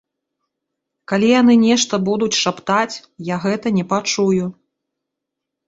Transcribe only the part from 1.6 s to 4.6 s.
нешта будуць шаптаць, я гэта не пачую.